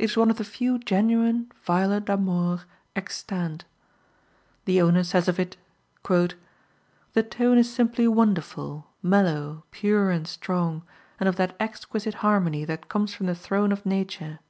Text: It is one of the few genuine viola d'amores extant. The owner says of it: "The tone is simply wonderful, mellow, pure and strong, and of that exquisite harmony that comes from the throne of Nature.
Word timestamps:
It 0.00 0.06
is 0.06 0.16
one 0.16 0.30
of 0.30 0.36
the 0.36 0.42
few 0.42 0.80
genuine 0.80 1.52
viola 1.62 2.00
d'amores 2.00 2.64
extant. 2.96 3.64
The 4.64 4.82
owner 4.82 5.04
says 5.04 5.28
of 5.28 5.38
it: 5.38 5.56
"The 6.08 7.22
tone 7.30 7.56
is 7.56 7.72
simply 7.72 8.08
wonderful, 8.08 8.88
mellow, 9.00 9.62
pure 9.70 10.10
and 10.10 10.26
strong, 10.26 10.82
and 11.20 11.28
of 11.28 11.36
that 11.36 11.54
exquisite 11.60 12.14
harmony 12.14 12.64
that 12.64 12.88
comes 12.88 13.14
from 13.14 13.26
the 13.26 13.34
throne 13.36 13.70
of 13.70 13.86
Nature. 13.86 14.40